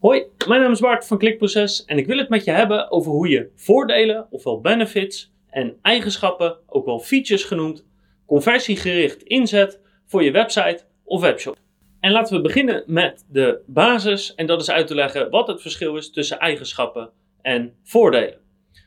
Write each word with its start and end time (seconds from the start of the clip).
Hoi, 0.00 0.26
mijn 0.48 0.60
naam 0.60 0.72
is 0.72 0.80
Bart 0.80 1.06
van 1.06 1.18
Klikproces 1.18 1.84
en 1.84 1.98
ik 1.98 2.06
wil 2.06 2.18
het 2.18 2.28
met 2.28 2.44
je 2.44 2.50
hebben 2.50 2.90
over 2.90 3.12
hoe 3.12 3.28
je 3.28 3.50
voordelen, 3.54 4.26
ofwel 4.30 4.60
benefits, 4.60 5.32
en 5.50 5.78
eigenschappen, 5.82 6.58
ook 6.66 6.84
wel 6.84 6.98
features 6.98 7.44
genoemd, 7.44 7.86
conversiegericht 8.26 9.22
inzet 9.22 9.80
voor 10.06 10.22
je 10.22 10.30
website 10.30 10.84
of 11.04 11.20
webshop. 11.20 11.56
En 12.00 12.12
laten 12.12 12.36
we 12.36 12.42
beginnen 12.42 12.82
met 12.86 13.26
de 13.28 13.62
basis 13.66 14.34
en 14.34 14.46
dat 14.46 14.60
is 14.60 14.70
uit 14.70 14.86
te 14.86 14.94
leggen 14.94 15.30
wat 15.30 15.46
het 15.46 15.62
verschil 15.62 15.96
is 15.96 16.10
tussen 16.10 16.38
eigenschappen 16.38 17.10
en 17.42 17.74
voordelen. 17.82 18.40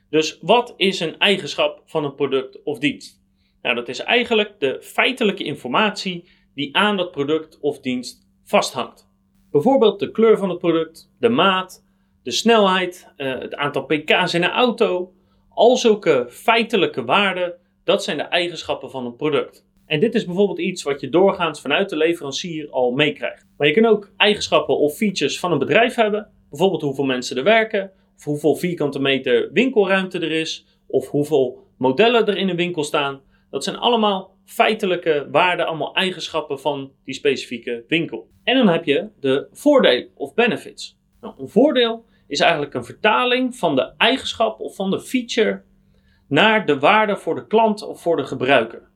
Dus 0.09 0.37
wat 0.41 0.73
is 0.77 0.99
een 0.99 1.17
eigenschap 1.17 1.81
van 1.85 2.03
een 2.03 2.15
product 2.15 2.63
of 2.63 2.79
dienst? 2.79 3.21
Nou, 3.61 3.75
dat 3.75 3.87
is 3.87 3.99
eigenlijk 3.99 4.59
de 4.59 4.77
feitelijke 4.81 5.43
informatie 5.43 6.29
die 6.55 6.75
aan 6.75 6.97
dat 6.97 7.11
product 7.11 7.59
of 7.59 7.79
dienst 7.79 8.27
vasthangt. 8.43 9.11
Bijvoorbeeld 9.53 9.99
de 9.99 10.11
kleur 10.11 10.37
van 10.37 10.49
het 10.49 10.59
product, 10.59 11.11
de 11.19 11.29
maat, 11.29 11.83
de 12.23 12.31
snelheid, 12.31 13.07
eh, 13.17 13.39
het 13.39 13.55
aantal 13.55 13.85
pk's 13.85 14.33
in 14.33 14.43
een 14.43 14.49
auto. 14.49 15.13
Al 15.49 15.77
zulke 15.77 16.25
feitelijke 16.29 17.05
waarden, 17.05 17.53
dat 17.83 18.03
zijn 18.03 18.17
de 18.17 18.23
eigenschappen 18.23 18.89
van 18.89 19.05
een 19.05 19.15
product. 19.15 19.65
En 19.85 19.99
dit 19.99 20.15
is 20.15 20.25
bijvoorbeeld 20.25 20.59
iets 20.59 20.83
wat 20.83 21.01
je 21.01 21.09
doorgaans 21.09 21.61
vanuit 21.61 21.89
de 21.89 21.95
leverancier 21.95 22.69
al 22.69 22.91
meekrijgt. 22.91 23.45
Maar 23.57 23.67
je 23.67 23.73
kan 23.73 23.85
ook 23.85 24.11
eigenschappen 24.17 24.77
of 24.77 24.95
features 24.95 25.39
van 25.39 25.51
een 25.51 25.59
bedrijf 25.59 25.95
hebben. 25.95 26.29
Bijvoorbeeld 26.49 26.81
hoeveel 26.81 27.05
mensen 27.05 27.37
er 27.37 27.43
werken, 27.43 27.91
of 28.17 28.23
hoeveel 28.23 28.55
vierkante 28.55 28.99
meter 28.99 29.49
winkelruimte 29.51 30.19
er 30.19 30.31
is, 30.31 30.65
of 30.87 31.09
hoeveel 31.09 31.63
modellen 31.77 32.25
er 32.25 32.37
in 32.37 32.49
een 32.49 32.55
winkel 32.55 32.83
staan. 32.83 33.21
Dat 33.49 33.63
zijn 33.63 33.77
allemaal 33.77 34.32
feitelijke 34.45 35.27
waarden, 35.31 35.67
allemaal 35.67 35.95
eigenschappen 35.95 36.59
van 36.59 36.91
die 37.05 37.13
specifieke 37.13 37.83
winkel. 37.87 38.29
En 38.43 38.57
dan 38.57 38.67
heb 38.67 38.85
je 38.85 39.09
de 39.19 39.47
voordelen 39.51 40.09
of 40.15 40.33
benefits. 40.33 40.97
Nou, 41.21 41.33
een 41.37 41.49
voordeel 41.49 42.05
is 42.27 42.39
eigenlijk 42.39 42.73
een 42.73 42.85
vertaling 42.85 43.55
van 43.55 43.75
de 43.75 43.93
eigenschap 43.97 44.59
of 44.59 44.75
van 44.75 44.91
de 44.91 44.99
feature 44.99 45.61
naar 46.27 46.65
de 46.65 46.79
waarde 46.79 47.17
voor 47.17 47.35
de 47.35 47.47
klant 47.47 47.87
of 47.87 48.01
voor 48.01 48.15
de 48.15 48.25
gebruiker. 48.25 48.89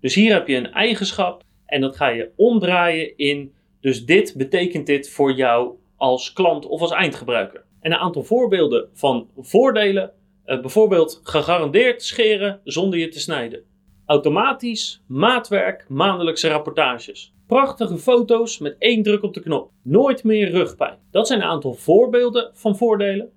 Dus 0.00 0.14
hier 0.14 0.32
heb 0.32 0.48
je 0.48 0.56
een 0.56 0.72
eigenschap 0.72 1.42
en 1.66 1.80
dat 1.80 1.96
ga 1.96 2.08
je 2.08 2.32
omdraaien 2.36 3.16
in, 3.16 3.54
dus 3.80 4.04
dit 4.04 4.34
betekent 4.36 4.86
dit 4.86 5.10
voor 5.10 5.32
jou 5.32 5.76
als 5.96 6.32
klant 6.32 6.66
of 6.66 6.80
als 6.80 6.90
eindgebruiker. 6.90 7.64
En 7.80 7.92
een 7.92 7.98
aantal 7.98 8.22
voorbeelden 8.22 8.88
van 8.92 9.30
voordelen, 9.36 10.12
eh, 10.44 10.60
bijvoorbeeld 10.60 11.20
gegarandeerd 11.22 12.02
scheren 12.02 12.60
zonder 12.64 12.98
je 12.98 13.08
te 13.08 13.20
snijden. 13.20 13.64
Automatisch, 14.12 15.02
maatwerk, 15.06 15.84
maandelijkse 15.88 16.48
rapportages. 16.48 17.34
Prachtige 17.46 17.98
foto's 17.98 18.58
met 18.58 18.76
één 18.78 19.02
druk 19.02 19.22
op 19.22 19.34
de 19.34 19.40
knop. 19.40 19.70
Nooit 19.82 20.24
meer 20.24 20.50
rugpijn. 20.50 20.98
Dat 21.10 21.26
zijn 21.26 21.40
een 21.40 21.46
aantal 21.46 21.74
voorbeelden 21.74 22.50
van 22.54 22.76
voordelen. 22.76 23.30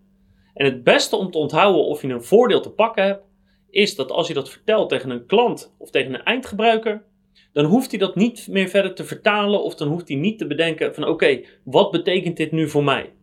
En 0.54 0.66
het 0.66 0.84
beste 0.84 1.16
om 1.16 1.32
te 1.32 1.38
onthouden 1.38 1.86
of 1.86 2.02
je 2.02 2.08
een 2.08 2.24
voordeel 2.24 2.62
te 2.62 2.70
pakken 2.70 3.04
hebt, 3.04 3.24
is 3.70 3.96
dat 3.96 4.12
als 4.12 4.28
je 4.28 4.34
dat 4.34 4.50
vertelt 4.50 4.90
tegen 4.90 5.10
een 5.10 5.26
klant 5.26 5.76
of 5.78 5.90
tegen 5.90 6.14
een 6.14 6.24
eindgebruiker, 6.24 7.04
dan 7.54 7.66
hoeft 7.66 7.90
hij 7.90 8.00
dat 8.00 8.16
niet 8.16 8.48
meer 8.50 8.68
verder 8.68 8.94
te 8.94 9.04
vertalen 9.04 9.64
of 9.64 9.76
dan 9.76 9.88
hoeft 9.88 10.08
hij 10.08 10.18
niet 10.18 10.38
te 10.38 10.48
bedenken 10.48 10.94
van 10.94 11.08
oké, 11.08 11.42
wat 11.64 11.92
betekent 11.92 12.38
dit 12.38 12.52
nu 12.52 12.70
voor 12.70 12.84
mij? 12.84 13.14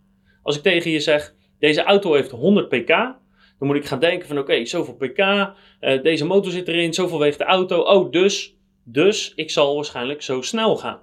Als 0.43 0.57
ik 0.57 0.63
tegen 0.63 0.91
je 0.91 1.01
zeg, 1.01 1.35
deze 1.59 1.83
auto 1.83 2.15
heeft 2.15 2.31
100 2.31 2.69
pk, 2.69 3.21
dan 3.63 3.71
moet 3.71 3.81
ik 3.81 3.89
gaan 3.89 4.01
denken 4.01 4.29
van 4.29 4.39
oké, 4.39 4.65
zoveel 4.65 4.95
pk, 4.95 5.19
uh, 5.19 6.03
deze 6.03 6.25
motor 6.25 6.53
zit 6.53 6.69
erin, 6.69 6.95
zoveel 6.95 7.19
weegt 7.19 7.39
de 7.39 7.45
auto, 7.45 7.81
oh 7.81 8.11
dus, 8.11 8.57
dus 8.85 9.33
ik 9.35 9.51
zal 9.51 9.75
waarschijnlijk 9.75 10.23
zo 10.23 10.41
snel 10.41 10.77
gaan. 10.77 11.01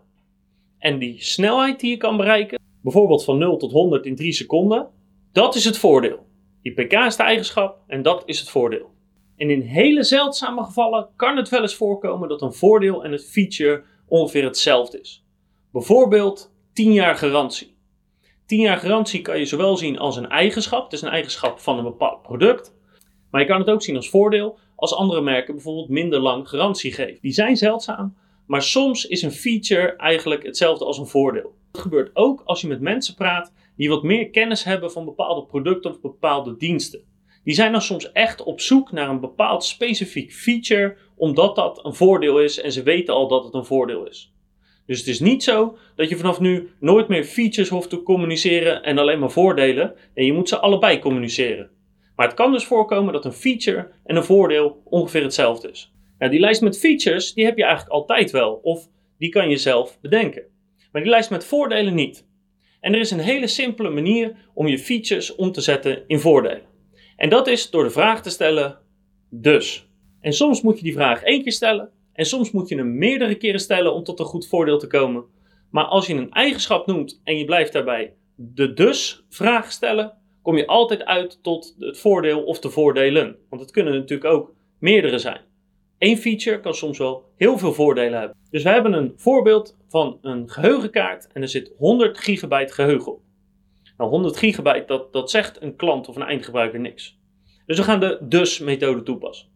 En 0.79 0.99
die 0.99 1.23
snelheid 1.23 1.79
die 1.79 1.89
je 1.89 1.97
kan 1.97 2.17
bereiken, 2.17 2.59
bijvoorbeeld 2.81 3.23
van 3.23 3.37
0 3.37 3.57
tot 3.57 3.71
100 3.71 4.05
in 4.05 4.15
3 4.15 4.31
seconden, 4.31 4.87
dat 5.31 5.55
is 5.55 5.65
het 5.65 5.77
voordeel. 5.77 6.25
Die 6.61 6.73
pk 6.73 6.93
is 6.93 7.15
de 7.15 7.23
eigenschap 7.23 7.83
en 7.87 8.01
dat 8.01 8.23
is 8.25 8.39
het 8.39 8.49
voordeel. 8.49 8.91
En 9.37 9.49
in 9.49 9.61
hele 9.61 10.03
zeldzame 10.03 10.63
gevallen 10.63 11.07
kan 11.15 11.37
het 11.37 11.49
wel 11.49 11.61
eens 11.61 11.75
voorkomen 11.75 12.29
dat 12.29 12.41
een 12.41 12.53
voordeel 12.53 13.03
en 13.03 13.11
het 13.11 13.25
feature 13.25 13.83
ongeveer 14.07 14.43
hetzelfde 14.43 14.99
is. 14.99 15.25
Bijvoorbeeld 15.71 16.53
10 16.73 16.93
jaar 16.93 17.15
garantie. 17.15 17.77
10 18.49 18.59
jaar 18.59 18.77
garantie 18.77 19.21
kan 19.21 19.39
je 19.39 19.45
zowel 19.45 19.77
zien 19.77 19.99
als 19.99 20.15
een 20.15 20.29
eigenschap, 20.29 20.83
het 20.83 20.93
is 20.93 21.01
een 21.01 21.09
eigenschap 21.09 21.59
van 21.59 21.77
een 21.77 21.83
bepaald 21.83 22.21
product. 22.21 22.75
Maar 23.31 23.41
je 23.41 23.47
kan 23.47 23.59
het 23.59 23.69
ook 23.69 23.81
zien 23.81 23.95
als 23.95 24.09
voordeel 24.09 24.57
als 24.75 24.93
andere 24.93 25.21
merken 25.21 25.53
bijvoorbeeld 25.53 25.89
minder 25.89 26.19
lang 26.19 26.49
garantie 26.49 26.93
geven. 26.93 27.17
Die 27.21 27.31
zijn 27.31 27.57
zeldzaam, 27.57 28.15
maar 28.47 28.61
soms 28.61 29.05
is 29.05 29.21
een 29.21 29.31
feature 29.31 29.95
eigenlijk 29.95 30.43
hetzelfde 30.43 30.85
als 30.85 30.97
een 30.97 31.07
voordeel. 31.07 31.53
Dat 31.71 31.81
gebeurt 31.81 32.15
ook 32.15 32.41
als 32.45 32.61
je 32.61 32.67
met 32.67 32.81
mensen 32.81 33.15
praat 33.15 33.53
die 33.75 33.89
wat 33.89 34.03
meer 34.03 34.29
kennis 34.29 34.63
hebben 34.63 34.91
van 34.91 35.05
bepaalde 35.05 35.45
producten 35.45 35.91
of 35.91 36.01
bepaalde 36.01 36.57
diensten. 36.57 37.01
Die 37.43 37.53
zijn 37.53 37.71
dan 37.71 37.81
soms 37.81 38.11
echt 38.11 38.43
op 38.43 38.61
zoek 38.61 38.91
naar 38.91 39.09
een 39.09 39.19
bepaald 39.19 39.63
specifiek 39.63 40.33
feature, 40.33 40.97
omdat 41.15 41.55
dat 41.55 41.85
een 41.85 41.95
voordeel 41.95 42.39
is 42.39 42.61
en 42.61 42.71
ze 42.71 42.83
weten 42.83 43.13
al 43.13 43.27
dat 43.27 43.43
het 43.43 43.53
een 43.53 43.65
voordeel 43.65 44.07
is. 44.07 44.33
Dus 44.89 44.99
het 44.99 45.07
is 45.07 45.19
niet 45.19 45.43
zo 45.43 45.77
dat 45.95 46.09
je 46.09 46.17
vanaf 46.17 46.39
nu 46.39 46.69
nooit 46.79 47.07
meer 47.07 47.23
features 47.23 47.69
hoeft 47.69 47.89
te 47.89 48.03
communiceren 48.03 48.83
en 48.83 48.97
alleen 48.97 49.19
maar 49.19 49.31
voordelen. 49.31 49.95
En 50.13 50.25
je 50.25 50.33
moet 50.33 50.49
ze 50.49 50.59
allebei 50.59 50.99
communiceren. 50.99 51.69
Maar 52.15 52.27
het 52.27 52.35
kan 52.35 52.51
dus 52.51 52.65
voorkomen 52.65 53.13
dat 53.13 53.25
een 53.25 53.33
feature 53.33 53.91
en 54.03 54.15
een 54.15 54.23
voordeel 54.23 54.81
ongeveer 54.83 55.21
hetzelfde 55.23 55.71
is. 55.71 55.93
Nou, 56.17 56.31
die 56.31 56.39
lijst 56.39 56.61
met 56.61 56.79
features, 56.79 57.33
die 57.33 57.45
heb 57.45 57.57
je 57.57 57.63
eigenlijk 57.63 57.93
altijd 57.93 58.31
wel. 58.31 58.59
Of 58.63 58.87
die 59.17 59.29
kan 59.29 59.49
je 59.49 59.57
zelf 59.57 59.99
bedenken. 60.01 60.43
Maar 60.91 61.01
die 61.01 61.11
lijst 61.11 61.29
met 61.29 61.45
voordelen 61.45 61.93
niet. 61.93 62.27
En 62.79 62.93
er 62.93 62.99
is 62.99 63.11
een 63.11 63.19
hele 63.19 63.47
simpele 63.47 63.89
manier 63.89 64.35
om 64.53 64.67
je 64.67 64.79
features 64.79 65.35
om 65.35 65.51
te 65.51 65.61
zetten 65.61 66.03
in 66.07 66.19
voordelen. 66.19 66.67
En 67.15 67.29
dat 67.29 67.47
is 67.47 67.69
door 67.69 67.83
de 67.83 67.89
vraag 67.89 68.21
te 68.21 68.29
stellen, 68.29 68.77
dus. 69.29 69.87
En 70.21 70.33
soms 70.33 70.61
moet 70.61 70.77
je 70.77 70.83
die 70.83 70.93
vraag 70.93 71.23
één 71.23 71.43
keer 71.43 71.51
stellen 71.51 71.91
en 72.19 72.25
soms 72.25 72.51
moet 72.51 72.69
je 72.69 72.75
hem 72.75 72.97
meerdere 72.97 73.35
keren 73.35 73.59
stellen 73.59 73.93
om 73.93 74.03
tot 74.03 74.19
een 74.19 74.25
goed 74.25 74.47
voordeel 74.47 74.79
te 74.79 74.87
komen. 74.87 75.23
Maar 75.71 75.83
als 75.83 76.07
je 76.07 76.13
een 76.13 76.31
eigenschap 76.31 76.87
noemt 76.87 77.21
en 77.23 77.37
je 77.37 77.45
blijft 77.45 77.73
daarbij 77.73 78.13
de 78.35 78.73
dus 78.73 79.25
vraag 79.29 79.71
stellen, 79.71 80.17
kom 80.41 80.57
je 80.57 80.67
altijd 80.67 81.05
uit 81.05 81.39
tot 81.43 81.75
het 81.79 81.99
voordeel 81.99 82.43
of 82.43 82.59
de 82.59 82.69
voordelen. 82.69 83.37
Want 83.49 83.61
het 83.61 83.71
kunnen 83.71 83.93
natuurlijk 83.93 84.33
ook 84.33 84.53
meerdere 84.79 85.17
zijn. 85.17 85.41
Eén 85.97 86.17
feature 86.17 86.59
kan 86.59 86.73
soms 86.73 86.97
wel 86.97 87.25
heel 87.35 87.57
veel 87.57 87.73
voordelen 87.73 88.19
hebben. 88.19 88.37
Dus 88.49 88.63
we 88.63 88.69
hebben 88.69 88.93
een 88.93 89.13
voorbeeld 89.15 89.77
van 89.87 90.17
een 90.21 90.49
geheugenkaart 90.49 91.27
en 91.33 91.41
er 91.41 91.49
zit 91.49 91.73
100 91.77 92.17
gigabyte 92.17 92.73
geheugen 92.73 93.11
op. 93.11 93.21
Nou, 93.97 94.09
100 94.09 94.37
gigabyte, 94.37 94.85
dat, 94.87 95.13
dat 95.13 95.31
zegt 95.31 95.61
een 95.61 95.75
klant 95.75 96.07
of 96.07 96.15
een 96.15 96.21
eindgebruiker 96.21 96.79
niks. 96.79 97.19
Dus 97.65 97.77
we 97.77 97.83
gaan 97.83 97.99
de 97.99 98.17
dus-methode 98.21 99.03
toepassen. 99.03 99.47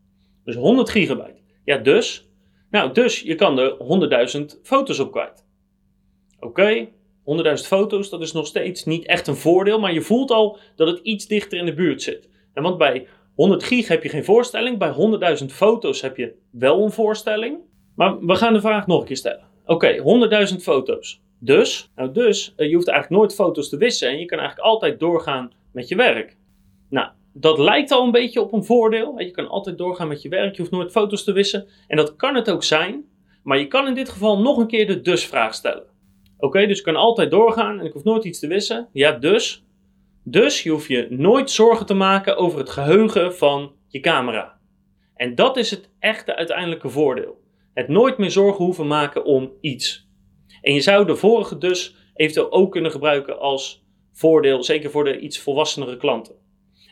Dus 0.44 0.56
100 0.56 0.90
gigabyte. 0.90 1.42
Ja, 1.64 1.78
dus. 1.78 2.32
Nou, 2.74 2.94
dus 2.94 3.22
je 3.22 3.36
kan 3.36 3.60
er 3.60 3.78
100.000 4.38 4.62
foto's 4.64 5.00
op 5.00 5.12
kwijt. 5.12 5.46
Oké, 6.40 6.88
100.000 6.88 6.92
foto's, 7.54 8.10
dat 8.10 8.22
is 8.22 8.32
nog 8.32 8.48
steeds 8.48 8.86
niet 8.86 9.06
echt 9.06 9.28
een 9.28 9.36
voordeel, 9.36 9.80
maar 9.80 9.94
je 9.94 10.02
voelt 10.02 10.32
al 10.32 10.58
dat 10.76 10.88
het 10.88 11.00
iets 11.04 11.28
dichter 11.28 11.58
in 11.58 11.66
de 11.66 11.74
buurt 11.74 12.02
zit. 12.02 12.30
En 12.54 12.64
want 12.64 12.78
bij 12.78 13.08
100 13.36 13.64
gig 13.64 13.88
heb 13.88 14.04
je 14.04 14.10
geen 14.10 14.24
voorstelling, 14.24 14.78
bij 14.78 14.94
100.000 15.40 15.46
foto's 15.46 16.02
heb 16.02 16.18
je 16.18 16.36
wel 16.52 16.84
een 16.84 16.92
voorstelling. 16.92 17.58
Maar 17.96 18.20
we 18.20 18.36
gaan 18.36 18.54
de 18.54 18.62
vraag 18.62 18.88
nog 18.88 19.00
een 19.00 19.06
keer 19.06 19.18
stellen. 19.18 19.48
Oké, 19.66 19.98
100.000 20.52 20.56
foto's. 20.62 21.22
Dus, 21.40 21.92
nou 21.96 22.12
dus, 22.12 22.54
eh, 22.56 22.70
je 22.70 22.76
hoeft 22.76 22.88
eigenlijk 22.88 23.22
nooit 23.22 23.36
foto's 23.36 23.70
te 23.70 23.78
wissen 23.78 24.10
en 24.10 24.20
je 24.20 24.26
kan 24.26 24.40
eigenlijk 24.40 24.68
altijd 24.68 25.00
doorgaan 25.00 25.52
met 25.72 25.88
je 25.88 25.96
werk. 25.96 26.38
Nou, 26.90 27.10
dat 27.34 27.58
lijkt 27.58 27.92
al 27.92 28.04
een 28.04 28.12
beetje 28.12 28.42
op 28.42 28.54
een 28.54 28.64
voordeel. 28.64 29.20
Je 29.20 29.32
kan 29.32 29.48
altijd 29.48 29.78
doorgaan 29.78 30.08
met 30.08 30.22
je 30.22 30.30
werk, 30.30 30.56
je 30.56 30.62
hoeft 30.62 30.74
nooit 30.74 30.92
foto's 30.92 31.24
te 31.24 31.32
wissen. 31.32 31.68
En 31.88 31.98
dat 31.98 32.16
kan 32.16 32.36
het 32.36 32.50
ook 32.50 32.64
zijn, 32.64 33.06
maar 33.44 33.58
je 33.58 33.68
kan 33.68 33.88
in 33.88 33.94
dit 33.94 34.10
geval 34.10 34.40
nog 34.40 34.58
een 34.58 34.68
keer 34.68 34.88
de 34.88 35.02
dus-vraag 35.02 35.54
stellen. 35.54 35.92
Oké, 36.38 36.68
dus 36.68 36.78
ik 36.78 36.84
kan 36.84 36.96
altijd 36.96 37.32
doorgaan 37.32 37.80
en 37.80 37.86
ik 37.86 37.94
hoef 37.94 38.04
nooit 38.04 38.26
iets 38.26 38.40
te 38.40 38.48
wissen. 38.48 38.88
Ja, 38.92 39.12
dus. 39.12 39.66
Dus 40.24 40.64
je 40.64 40.70
hoeft 40.70 40.88
je 40.88 41.08
nooit 41.10 41.52
zorgen 41.52 41.86
te 41.86 41.94
maken 41.94 42.38
over 42.38 42.60
het 42.60 42.70
geheugen 42.70 43.36
van 43.36 43.72
je 43.88 44.00
camera. 44.00 44.60
En 45.16 45.36
dat 45.36 45.58
is 45.58 45.72
het 45.72 45.90
echte 46.00 46.36
uiteindelijke 46.36 46.90
voordeel. 46.90 47.42
Het 47.74 47.88
nooit 47.88 48.18
meer 48.18 48.32
zorgen 48.32 48.66
hoeven 48.66 48.88
maken 48.88 49.26
om 49.26 49.52
iets. 49.62 50.08
En 50.62 50.74
je 50.74 50.82
zou 50.82 51.06
de 51.06 51.16
vorige 51.16 51.58
dus 51.58 51.96
eventueel 52.14 52.52
ook 52.52 52.72
kunnen 52.72 52.92
gebruiken 52.92 53.40
als 53.40 53.86
voordeel, 54.14 54.64
zeker 54.64 54.92
voor 54.92 55.04
de 55.04 55.20
iets 55.20 55.40
volwassenere 55.40 55.98
klanten. 55.98 56.36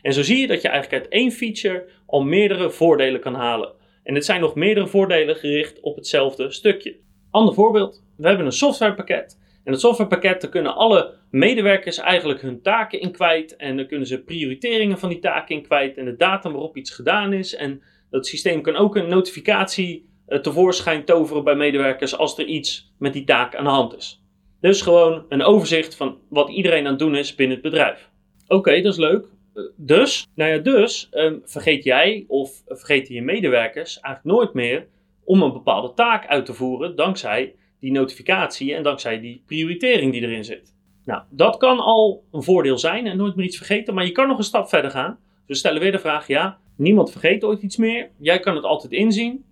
En 0.02 0.14
zo 0.14 0.22
zie 0.22 0.40
je 0.40 0.48
dat 0.48 0.62
je 0.62 0.68
eigenlijk 0.68 1.04
uit 1.04 1.14
één 1.14 1.32
feature 1.32 1.88
al 2.06 2.24
meerdere 2.24 2.72
voordelen 2.72 3.22
kan 3.22 3.34
halen. 3.34 3.74
En 4.04 4.14
dit 4.14 4.26
zijn 4.26 4.42
nog 4.42 4.56
meerdere 4.56 4.88
voordelen 4.88 5.36
gericht 5.36 5.80
op 5.80 5.96
hetzelfde 5.96 6.52
stukje. 6.52 6.96
Ander 7.32 7.54
voorbeeld, 7.54 8.04
we 8.18 8.28
hebben 8.28 8.46
een 8.46 8.52
softwarepakket. 8.52 9.40
En 9.64 9.72
het 9.72 9.82
softwarepakket, 9.82 10.42
daar 10.42 10.50
kunnen 10.50 10.76
alle 10.76 11.14
medewerkers 11.30 11.98
eigenlijk 11.98 12.42
hun 12.42 12.62
taken 12.62 13.00
in 13.02 13.12
kwijt. 13.12 13.56
En 13.56 13.78
dan 13.78 13.88
kunnen 13.88 14.08
ze 14.08 14.24
prioriteringen 14.24 15.00
van 15.00 15.10
die 15.10 15.20
taken 15.20 15.56
in 15.56 15.64
kwijt. 15.64 15.98
En 15.98 16.06
de 16.06 16.16
datum 16.16 16.52
waarop 16.52 16.78
iets 16.78 16.92
gedaan 16.92 17.34
is. 17.34 17.56
En 17.56 17.82
dat 18.10 18.28
systeem 18.28 18.62
kan 18.62 18.76
ook 18.76 18.96
een 18.96 19.10
notificatie 19.10 20.10
uh, 20.28 20.40
tevoorschijn 20.40 21.06
toveren 21.06 21.44
bij 21.44 21.56
medewerkers 21.56 22.18
als 22.18 22.38
er 22.38 22.46
iets 22.46 22.94
met 22.98 23.14
die 23.14 23.24
taak 23.24 23.56
aan 23.56 23.64
de 23.64 23.70
hand 23.70 23.96
is. 23.96 24.24
Dus 24.62 24.82
gewoon 24.82 25.26
een 25.30 25.44
overzicht 25.44 25.96
van 25.96 26.18
wat 26.30 26.50
iedereen 26.50 26.86
aan 26.86 26.92
het 26.92 27.00
doen 27.00 27.16
is 27.16 27.36
binnen 27.36 27.58
het 27.58 27.66
bedrijf. 27.66 28.10
Oké, 28.48 28.82
dat 28.82 28.94
is 28.94 29.00
leuk. 29.00 29.28
Dus, 29.76 30.28
nou 30.36 30.52
ja, 30.52 30.58
dus 30.58 31.10
ehm, 31.12 31.38
vergeet 31.44 31.84
jij 31.84 32.26
of 32.28 32.64
vergeten 32.68 33.16
je 33.16 33.22
medewerkers 33.22 34.00
eigenlijk 34.00 34.36
nooit 34.36 34.54
meer 34.54 34.88
om 35.24 35.42
een 35.42 35.54
bepaalde 35.54 35.94
taak 35.94 36.28
uit 36.28 36.46
te 36.46 36.54
voeren 36.54 36.96
dankzij 36.96 37.56
die 37.80 37.92
notificatie 37.92 38.74
en 38.76 38.84
dankzij 38.84 39.20
die 39.20 39.44
prioritering 39.46 40.12
die 40.12 40.22
erin 40.22 40.46
zit. 40.46 40.76
Nou, 41.06 41.22
dat 41.30 41.58
kan 41.58 41.80
al 41.80 42.24
een 42.32 42.44
voordeel 42.44 42.78
zijn 42.78 43.08
en 43.08 43.18
nooit 43.18 43.36
meer 43.36 43.46
iets 43.46 43.58
vergeten, 43.58 43.94
maar 43.94 44.06
je 44.06 44.12
kan 44.12 44.28
nog 44.28 44.38
een 44.38 44.44
stap 44.44 44.70
verder 44.70 44.92
gaan. 44.92 45.20
We 45.48 45.56
stellen 45.56 45.82
weer 45.82 45.92
de 45.92 46.00
vraag, 46.00 46.28
ja, 46.28 46.60
niemand 46.76 47.12
vergeet 47.12 47.44
ooit 47.44 47.62
iets 47.62 47.78
meer. 47.78 48.10
Jij 48.18 48.40
kan 48.40 48.56
het 48.56 48.64
altijd 48.64 48.92
inzien. 48.92 49.46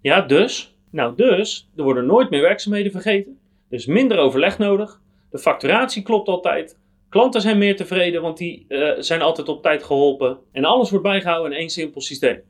Ja, 0.00 0.20
dus, 0.20 0.76
nou 0.90 1.16
dus, 1.16 1.70
er 1.76 1.82
worden 1.82 2.06
nooit 2.06 2.30
meer 2.30 2.40
werkzaamheden 2.40 2.92
vergeten. 2.92 3.38
Dus 3.68 3.86
minder 3.86 4.18
overleg 4.18 4.58
nodig. 4.58 5.00
De 5.30 5.38
facturatie 5.38 6.02
klopt 6.02 6.28
altijd. 6.28 6.79
Klanten 7.10 7.40
zijn 7.40 7.58
meer 7.58 7.76
tevreden, 7.76 8.22
want 8.22 8.38
die 8.38 8.64
uh, 8.68 8.92
zijn 8.98 9.22
altijd 9.22 9.48
op 9.48 9.62
tijd 9.62 9.82
geholpen. 9.82 10.38
En 10.52 10.64
alles 10.64 10.90
wordt 10.90 11.04
bijgehouden 11.04 11.52
in 11.52 11.58
één 11.58 11.70
simpel 11.70 12.00
systeem. 12.00 12.42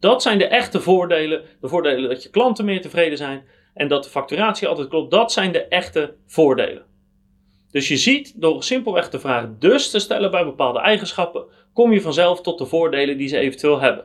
Dat 0.00 0.22
zijn 0.22 0.38
de 0.38 0.46
echte 0.46 0.80
voordelen. 0.80 1.42
De 1.60 1.68
voordelen 1.68 2.08
dat 2.08 2.22
je 2.22 2.30
klanten 2.30 2.64
meer 2.64 2.80
tevreden 2.80 3.18
zijn 3.18 3.44
en 3.74 3.88
dat 3.88 4.04
de 4.04 4.10
facturatie 4.10 4.68
altijd 4.68 4.88
klopt. 4.88 5.10
Dat 5.10 5.32
zijn 5.32 5.52
de 5.52 5.64
echte 5.64 6.14
voordelen. 6.26 6.84
Dus 7.70 7.88
je 7.88 7.96
ziet, 7.96 8.40
door 8.40 8.62
simpelweg 8.62 9.10
de 9.10 9.18
vraag 9.18 9.48
dus 9.58 9.90
te 9.90 9.98
stellen 9.98 10.30
bij 10.30 10.44
bepaalde 10.44 10.78
eigenschappen, 10.78 11.44
kom 11.72 11.92
je 11.92 12.00
vanzelf 12.00 12.40
tot 12.40 12.58
de 12.58 12.66
voordelen 12.66 13.18
die 13.18 13.28
ze 13.28 13.38
eventueel 13.38 13.80
hebben. 13.80 14.04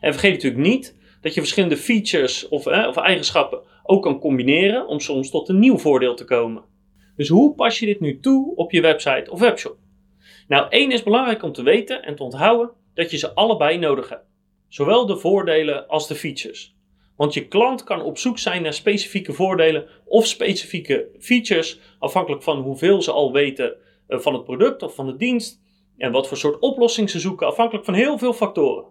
En 0.00 0.12
vergeet 0.12 0.32
natuurlijk 0.32 0.62
niet 0.62 0.96
dat 1.20 1.34
je 1.34 1.40
verschillende 1.40 1.76
features 1.76 2.48
of, 2.48 2.66
eh, 2.66 2.86
of 2.88 2.96
eigenschappen 2.96 3.60
ook 3.82 4.02
kan 4.02 4.18
combineren 4.18 4.86
om 4.86 5.00
soms 5.00 5.30
tot 5.30 5.48
een 5.48 5.58
nieuw 5.58 5.78
voordeel 5.78 6.14
te 6.14 6.24
komen. 6.24 6.62
Dus 7.16 7.28
hoe 7.28 7.54
pas 7.54 7.78
je 7.78 7.86
dit 7.86 8.00
nu 8.00 8.20
toe 8.20 8.56
op 8.56 8.72
je 8.72 8.80
website 8.80 9.30
of 9.30 9.40
webshop? 9.40 9.76
Nou, 10.48 10.66
één 10.68 10.90
is 10.90 11.02
belangrijk 11.02 11.42
om 11.42 11.52
te 11.52 11.62
weten 11.62 12.02
en 12.02 12.16
te 12.16 12.22
onthouden 12.22 12.70
dat 12.94 13.10
je 13.10 13.16
ze 13.16 13.34
allebei 13.34 13.78
nodig 13.78 14.08
hebt. 14.08 14.26
Zowel 14.68 15.06
de 15.06 15.16
voordelen 15.16 15.88
als 15.88 16.08
de 16.08 16.14
features. 16.14 16.74
Want 17.16 17.34
je 17.34 17.48
klant 17.48 17.84
kan 17.84 18.02
op 18.02 18.18
zoek 18.18 18.38
zijn 18.38 18.62
naar 18.62 18.74
specifieke 18.74 19.32
voordelen 19.32 19.86
of 20.04 20.26
specifieke 20.26 21.08
features, 21.18 21.80
afhankelijk 21.98 22.42
van 22.42 22.60
hoeveel 22.60 23.02
ze 23.02 23.12
al 23.12 23.32
weten 23.32 23.76
eh, 24.06 24.18
van 24.18 24.32
het 24.32 24.44
product 24.44 24.82
of 24.82 24.94
van 24.94 25.06
de 25.06 25.16
dienst 25.16 25.60
en 25.96 26.12
wat 26.12 26.28
voor 26.28 26.36
soort 26.36 26.58
oplossing 26.58 27.10
ze 27.10 27.20
zoeken, 27.20 27.46
afhankelijk 27.46 27.84
van 27.84 27.94
heel 27.94 28.18
veel 28.18 28.32
factoren. 28.32 28.84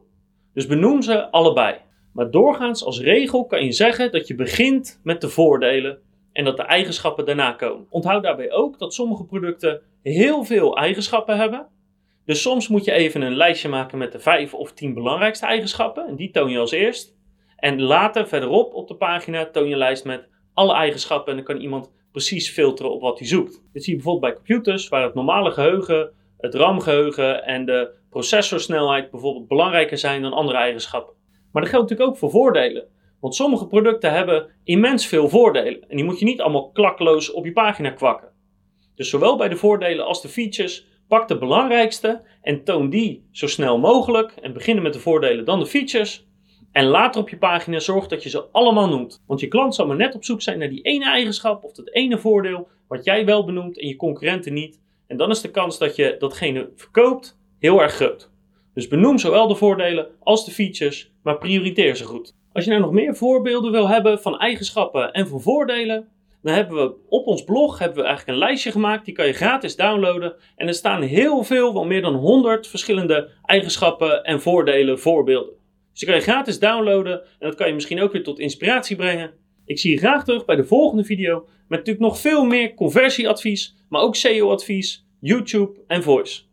Dus 0.53 0.67
benoem 0.67 1.01
ze 1.01 1.31
allebei. 1.31 1.77
Maar 2.13 2.31
doorgaans 2.31 2.83
als 2.83 2.99
regel 2.99 3.45
kan 3.45 3.65
je 3.65 3.71
zeggen 3.71 4.11
dat 4.11 4.27
je 4.27 4.35
begint 4.35 4.99
met 5.03 5.21
de 5.21 5.29
voordelen 5.29 5.99
en 6.35 6.45
dat 6.45 6.57
de 6.57 6.63
eigenschappen 6.63 7.25
daarna 7.25 7.51
komen. 7.51 7.87
Onthoud 7.89 8.23
daarbij 8.23 8.51
ook 8.51 8.79
dat 8.79 8.93
sommige 8.93 9.25
producten 9.25 9.81
heel 10.01 10.43
veel 10.43 10.77
eigenschappen 10.77 11.37
hebben. 11.37 11.67
Dus 12.25 12.41
soms 12.41 12.67
moet 12.67 12.85
je 12.85 12.91
even 12.91 13.21
een 13.21 13.35
lijstje 13.35 13.69
maken 13.69 13.97
met 13.97 14.11
de 14.11 14.19
vijf 14.19 14.53
of 14.53 14.73
tien 14.73 14.93
belangrijkste 14.93 15.45
eigenschappen 15.45 16.07
en 16.07 16.15
die 16.15 16.31
toon 16.31 16.49
je 16.49 16.59
als 16.59 16.71
eerst. 16.71 17.15
En 17.57 17.81
later 17.81 18.27
verderop 18.27 18.73
op 18.73 18.87
de 18.87 18.95
pagina 18.95 19.45
toon 19.45 19.65
je 19.65 19.71
een 19.71 19.77
lijst 19.77 20.05
met 20.05 20.27
alle 20.53 20.73
eigenschappen 20.73 21.29
en 21.29 21.35
dan 21.35 21.45
kan 21.45 21.61
iemand 21.63 21.91
precies 22.11 22.49
filteren 22.49 22.91
op 22.91 23.01
wat 23.01 23.19
hij 23.19 23.27
zoekt. 23.27 23.63
Dit 23.73 23.83
zie 23.83 23.95
je 23.95 24.01
bijvoorbeeld 24.01 24.33
bij 24.33 24.43
computers 24.43 24.87
waar 24.87 25.03
het 25.03 25.13
normale 25.13 25.51
geheugen, 25.51 26.11
het 26.37 26.55
RAM-geheugen 26.55 27.43
en 27.43 27.65
de 27.65 27.91
processorsnelheid 28.09 29.11
bijvoorbeeld 29.11 29.47
belangrijker 29.47 29.97
zijn 29.97 30.21
dan 30.21 30.33
andere 30.33 30.57
eigenschappen. 30.57 31.13
Maar 31.51 31.61
dat 31.61 31.71
geldt 31.71 31.89
natuurlijk 31.89 32.09
ook 32.09 32.19
voor 32.19 32.29
voordelen. 32.29 32.87
Want 33.19 33.35
sommige 33.35 33.67
producten 33.67 34.11
hebben 34.11 34.49
immens 34.63 35.07
veel 35.07 35.29
voordelen. 35.29 35.89
En 35.89 35.95
die 35.95 36.05
moet 36.05 36.19
je 36.19 36.25
niet 36.25 36.41
allemaal 36.41 36.71
klakloos 36.71 37.31
op 37.31 37.45
je 37.45 37.51
pagina 37.51 37.89
kwakken. 37.89 38.29
Dus 38.95 39.09
zowel 39.09 39.37
bij 39.37 39.49
de 39.49 39.55
voordelen 39.55 40.05
als 40.05 40.21
de 40.21 40.27
features, 40.27 40.87
pak 41.07 41.27
de 41.27 41.37
belangrijkste 41.37 42.21
en 42.41 42.63
toon 42.63 42.89
die 42.89 43.27
zo 43.31 43.47
snel 43.47 43.79
mogelijk. 43.79 44.31
En 44.31 44.53
beginnen 44.53 44.83
met 44.83 44.93
de 44.93 44.99
voordelen, 44.99 45.45
dan 45.45 45.59
de 45.59 45.65
features. 45.65 46.27
En 46.71 46.85
later 46.85 47.21
op 47.21 47.29
je 47.29 47.37
pagina 47.37 47.79
zorg 47.79 48.07
dat 48.07 48.23
je 48.23 48.29
ze 48.29 48.43
allemaal 48.51 48.87
noemt. 48.87 49.23
Want 49.27 49.39
je 49.39 49.47
klant 49.47 49.75
zal 49.75 49.87
maar 49.87 49.95
net 49.95 50.15
op 50.15 50.23
zoek 50.23 50.41
zijn 50.41 50.59
naar 50.59 50.69
die 50.69 50.81
ene 50.81 51.05
eigenschap 51.05 51.63
of 51.63 51.71
dat 51.71 51.89
ene 51.89 52.17
voordeel 52.17 52.67
wat 52.87 53.03
jij 53.03 53.25
wel 53.25 53.45
benoemt 53.45 53.79
en 53.79 53.87
je 53.87 53.95
concurrenten 53.95 54.53
niet. 54.53 54.81
En 55.07 55.17
dan 55.17 55.29
is 55.29 55.41
de 55.41 55.51
kans 55.51 55.77
dat 55.77 55.95
je 55.95 56.15
datgene 56.19 56.71
verkoopt 56.75 57.37
heel 57.59 57.81
erg 57.81 57.93
groot. 57.93 58.29
Dus 58.73 58.87
benoem 58.87 59.17
zowel 59.17 59.47
de 59.47 59.55
voordelen 59.55 60.07
als 60.19 60.45
de 60.45 60.51
features, 60.51 61.11
maar 61.23 61.37
prioriteer 61.37 61.95
ze 61.95 62.03
goed. 62.03 62.35
Als 62.55 62.63
je 62.63 62.69
nou 62.69 62.81
nog 62.81 62.91
meer 62.91 63.15
voorbeelden 63.15 63.71
wil 63.71 63.89
hebben 63.89 64.21
van 64.21 64.39
eigenschappen 64.39 65.11
en 65.11 65.27
van 65.27 65.41
voordelen, 65.41 66.07
dan 66.41 66.53
hebben 66.53 66.75
we 66.77 66.95
op 67.09 67.27
ons 67.27 67.43
blog 67.43 67.79
hebben 67.79 67.97
we 67.97 68.03
eigenlijk 68.03 68.37
een 68.37 68.45
lijstje 68.45 68.71
gemaakt. 68.71 69.05
Die 69.05 69.13
kan 69.13 69.27
je 69.27 69.33
gratis 69.33 69.75
downloaden. 69.75 70.35
En 70.55 70.67
er 70.67 70.73
staan 70.73 71.01
heel 71.01 71.43
veel, 71.43 71.73
wel 71.73 71.85
meer 71.85 72.01
dan 72.01 72.13
100 72.13 72.67
verschillende 72.67 73.29
eigenschappen 73.45 74.23
en 74.23 74.41
voordelen, 74.41 74.99
voorbeelden. 74.99 75.53
Dus 75.91 75.99
die 75.99 76.07
kan 76.07 76.17
je 76.17 76.23
gratis 76.23 76.59
downloaden 76.59 77.21
en 77.21 77.47
dat 77.47 77.55
kan 77.55 77.67
je 77.67 77.73
misschien 77.73 78.01
ook 78.01 78.11
weer 78.11 78.23
tot 78.23 78.39
inspiratie 78.39 78.95
brengen. 78.95 79.33
Ik 79.65 79.79
zie 79.79 79.91
je 79.91 79.97
graag 79.97 80.23
terug 80.23 80.45
bij 80.45 80.55
de 80.55 80.65
volgende 80.65 81.03
video 81.03 81.47
met 81.67 81.79
natuurlijk 81.79 82.05
nog 82.05 82.19
veel 82.19 82.45
meer 82.45 82.73
conversieadvies, 82.73 83.75
maar 83.89 84.01
ook 84.01 84.15
SEO-advies, 84.15 85.05
YouTube 85.19 85.79
en 85.87 86.03
voice. 86.03 86.44